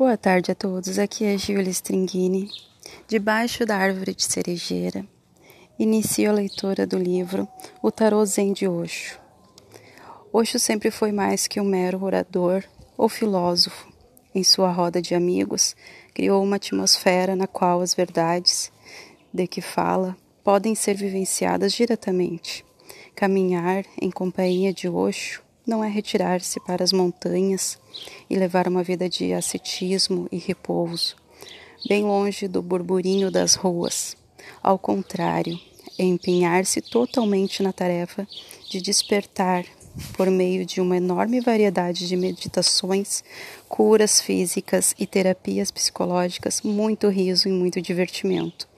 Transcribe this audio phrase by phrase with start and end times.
[0.00, 2.48] Boa tarde a todos, aqui é Giulia Stringini,
[3.06, 5.06] debaixo da árvore de cerejeira.
[5.78, 7.46] Inicio a leitura do livro
[7.82, 9.20] O Tarô Zen de Osho.
[10.32, 12.64] Osho sempre foi mais que um mero orador
[12.96, 13.92] ou filósofo.
[14.34, 15.76] Em sua roda de amigos,
[16.14, 18.72] criou uma atmosfera na qual as verdades
[19.30, 22.64] de que fala podem ser vivenciadas diretamente.
[23.14, 27.78] Caminhar em companhia de Osho não é retirar-se para as montanhas
[28.28, 31.14] e levar uma vida de ascetismo e repouso,
[31.88, 34.16] bem longe do burburinho das ruas.
[34.60, 35.56] Ao contrário,
[35.96, 38.26] é empenhar-se totalmente na tarefa
[38.68, 39.64] de despertar
[40.16, 43.22] por meio de uma enorme variedade de meditações,
[43.68, 48.68] curas físicas e terapias psicológicas, muito riso e muito divertimento,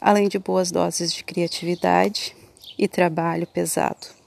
[0.00, 2.34] além de boas doses de criatividade
[2.78, 4.23] e trabalho pesado.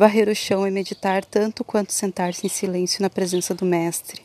[0.00, 4.22] Varrer o chão é meditar tanto quanto sentar-se em silêncio na presença do Mestre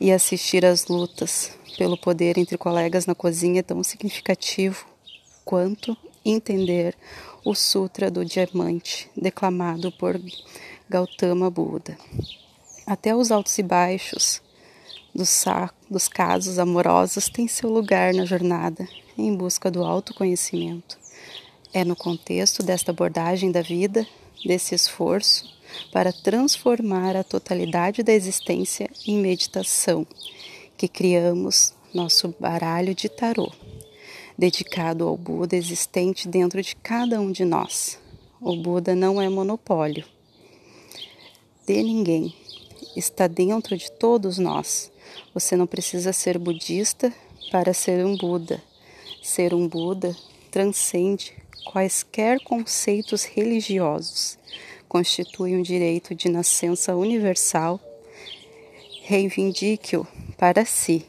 [0.00, 4.86] e assistir às lutas pelo poder entre colegas na cozinha é tão significativo
[5.44, 6.96] quanto entender
[7.44, 10.18] o Sutra do Diamante, declamado por
[10.88, 11.98] Gautama Buda.
[12.86, 14.40] Até os altos e baixos
[15.14, 15.44] dos,
[15.90, 20.98] dos casos amorosos têm seu lugar na jornada em busca do autoconhecimento.
[21.74, 24.06] É no contexto desta abordagem da vida
[24.44, 25.52] desse esforço
[25.92, 30.06] para transformar a totalidade da existência em meditação,
[30.76, 33.52] que criamos nosso baralho de tarô,
[34.36, 37.98] dedicado ao Buda existente dentro de cada um de nós.
[38.40, 40.04] O Buda não é monopólio
[41.66, 42.34] de ninguém,
[42.94, 44.90] está dentro de todos nós.
[45.32, 47.12] Você não precisa ser budista
[47.50, 48.62] para ser um Buda.
[49.22, 50.14] Ser um Buda
[50.50, 51.32] transcende
[51.64, 54.38] quaisquer conceitos religiosos,
[54.88, 57.80] constitui um direito de nascença universal,
[59.02, 60.06] reivindique-o
[60.36, 61.06] para si,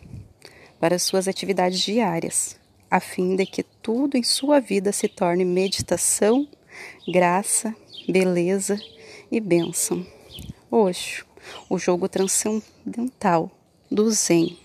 [0.80, 6.48] para suas atividades diárias, a fim de que tudo em sua vida se torne meditação,
[7.08, 7.76] graça,
[8.08, 8.80] beleza
[9.32, 10.06] e bênção.
[10.72, 11.26] Oxo,
[11.70, 13.52] o jogo transcendental
[13.90, 14.65] do Zen.